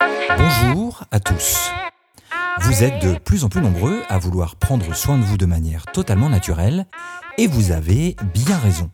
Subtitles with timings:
[0.00, 1.70] Bonjour à tous.
[2.60, 5.86] Vous êtes de plus en plus nombreux à vouloir prendre soin de vous de manière
[5.86, 6.86] totalement naturelle
[7.38, 8.90] et vous avez bien raison.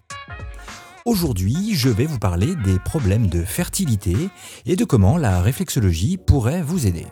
[1.04, 4.16] Aujourd'hui, je vais vous parler des problèmes de fertilité
[4.66, 7.06] et de comment la réflexologie pourrait vous aider.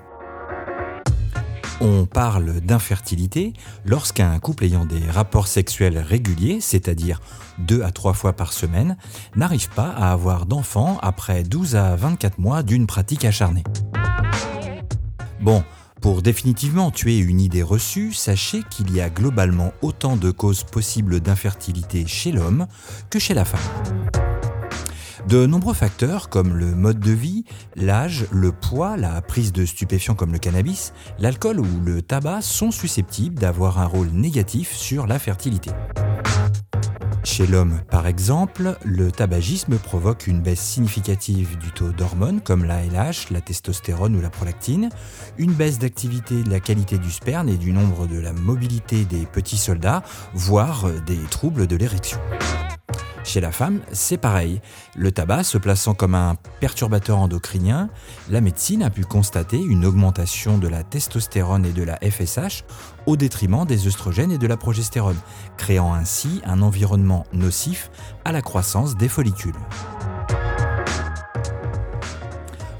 [1.82, 3.54] On parle d'infertilité
[3.86, 7.22] lorsqu'un couple ayant des rapports sexuels réguliers, c'est-à-dire
[7.58, 8.98] deux à trois fois par semaine,
[9.34, 13.64] n'arrive pas à avoir d'enfants après 12 à 24 mois d'une pratique acharnée.
[15.40, 15.64] Bon,
[16.02, 21.20] pour définitivement tuer une idée reçue, sachez qu'il y a globalement autant de causes possibles
[21.20, 22.66] d'infertilité chez l'homme
[23.08, 24.29] que chez la femme.
[25.28, 27.44] De nombreux facteurs comme le mode de vie,
[27.76, 32.70] l'âge, le poids, la prise de stupéfiants comme le cannabis, l'alcool ou le tabac sont
[32.70, 35.70] susceptibles d'avoir un rôle négatif sur la fertilité.
[37.22, 42.82] Chez l'homme, par exemple, le tabagisme provoque une baisse significative du taux d'hormones comme la
[42.82, 44.88] LH, la testostérone ou la prolactine,
[45.36, 49.26] une baisse d'activité de la qualité du sperme et du nombre de la mobilité des
[49.26, 52.18] petits soldats, voire des troubles de l'érection.
[53.30, 54.60] Chez la femme, c'est pareil.
[54.96, 57.88] Le tabac se plaçant comme un perturbateur endocrinien,
[58.28, 62.64] la médecine a pu constater une augmentation de la testostérone et de la FSH
[63.06, 65.20] au détriment des œstrogènes et de la progestérone,
[65.56, 67.92] créant ainsi un environnement nocif
[68.24, 69.54] à la croissance des follicules.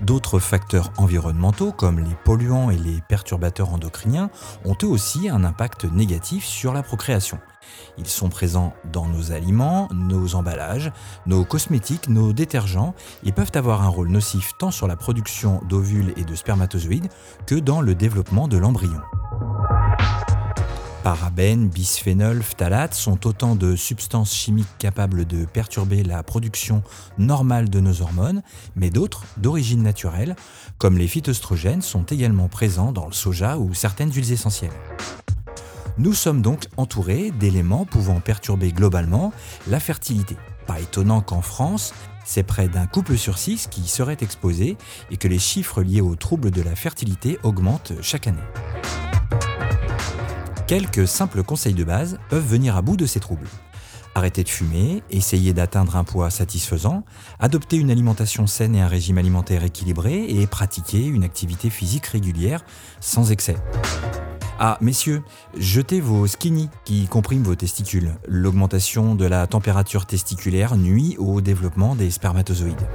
[0.02, 4.30] D'autres facteurs environnementaux comme les polluants et les perturbateurs endocriniens
[4.64, 7.38] ont eux aussi un impact négatif sur la procréation.
[7.98, 10.90] Ils sont présents dans nos aliments, nos emballages,
[11.26, 16.14] nos cosmétiques, nos détergents et peuvent avoir un rôle nocif tant sur la production d'ovules
[16.16, 17.08] et de spermatozoïdes
[17.46, 19.00] que dans le développement de l'embryon.
[21.02, 26.82] Parabènes, bisphénols, phtalates sont autant de substances chimiques capables de perturber la production
[27.16, 28.42] normale de nos hormones,
[28.76, 30.36] mais d'autres, d'origine naturelle,
[30.76, 34.70] comme les phytoestrogènes, sont également présents dans le soja ou certaines huiles essentielles.
[35.96, 39.32] Nous sommes donc entourés d'éléments pouvant perturber globalement
[39.68, 40.36] la fertilité.
[40.66, 41.94] Pas étonnant qu'en France,
[42.26, 44.76] c'est près d'un couple sur six qui serait exposé
[45.10, 48.38] et que les chiffres liés aux troubles de la fertilité augmentent chaque année.
[50.70, 53.48] Quelques simples conseils de base peuvent venir à bout de ces troubles.
[54.14, 57.02] Arrêter de fumer, essayer d'atteindre un poids satisfaisant,
[57.40, 62.64] adopter une alimentation saine et un régime alimentaire équilibré et pratiquer une activité physique régulière
[63.00, 63.56] sans excès.
[64.60, 65.24] Ah, messieurs,
[65.58, 68.12] jetez vos skinny qui compriment vos testicules.
[68.28, 72.86] L'augmentation de la température testiculaire nuit au développement des spermatozoïdes.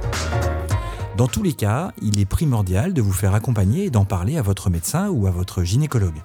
[1.16, 4.42] Dans tous les cas, il est primordial de vous faire accompagner et d'en parler à
[4.42, 6.20] votre médecin ou à votre gynécologue.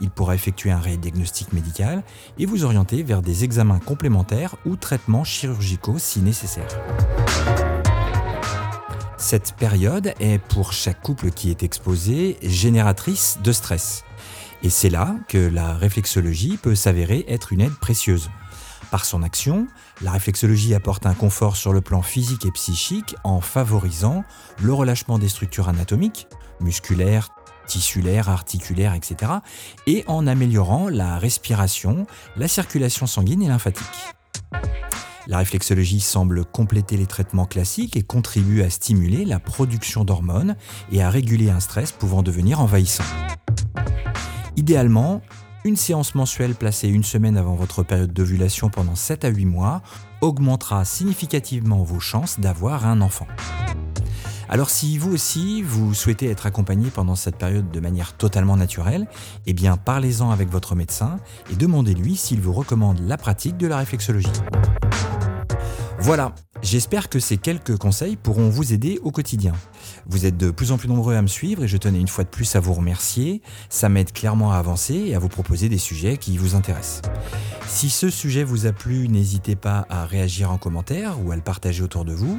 [0.00, 2.04] Il pourra effectuer un réel diagnostic médical
[2.38, 6.68] et vous orienter vers des examens complémentaires ou traitements chirurgicaux si nécessaire.
[9.18, 14.04] Cette période est pour chaque couple qui est exposé génératrice de stress.
[14.62, 18.30] Et c'est là que la réflexologie peut s'avérer être une aide précieuse.
[18.90, 19.66] Par son action,
[20.02, 24.24] la réflexologie apporte un confort sur le plan physique et psychique en favorisant
[24.62, 26.28] le relâchement des structures anatomiques,
[26.60, 27.30] musculaires,
[27.66, 29.32] tissulaires, articulaires, etc.,
[29.86, 32.06] et en améliorant la respiration,
[32.36, 34.14] la circulation sanguine et lymphatique.
[35.28, 40.56] La réflexologie semble compléter les traitements classiques et contribue à stimuler la production d'hormones
[40.92, 43.04] et à réguler un stress pouvant devenir envahissant.
[44.56, 45.22] Idéalement,
[45.66, 49.82] une séance mensuelle placée une semaine avant votre période d'ovulation pendant 7 à 8 mois
[50.20, 53.26] augmentera significativement vos chances d'avoir un enfant.
[54.48, 59.08] Alors si vous aussi, vous souhaitez être accompagné pendant cette période de manière totalement naturelle,
[59.46, 61.18] eh bien parlez-en avec votre médecin
[61.50, 64.28] et demandez-lui s'il vous recommande la pratique de la réflexologie.
[65.98, 66.32] Voilà,
[66.62, 69.54] j'espère que ces quelques conseils pourront vous aider au quotidien.
[70.08, 72.24] Vous êtes de plus en plus nombreux à me suivre et je tenais une fois
[72.24, 73.42] de plus à vous remercier.
[73.68, 77.02] Ça m'aide clairement à avancer et à vous proposer des sujets qui vous intéressent.
[77.66, 81.42] Si ce sujet vous a plu, n'hésitez pas à réagir en commentaire ou à le
[81.42, 82.38] partager autour de vous.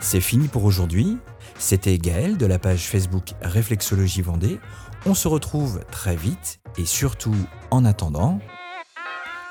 [0.00, 1.18] C'est fini pour aujourd'hui.
[1.58, 4.60] C'était Gaël de la page Facebook Réflexologie Vendée.
[5.06, 7.36] On se retrouve très vite et surtout
[7.70, 8.38] en attendant,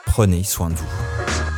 [0.06, 1.57] prenez soin de vous.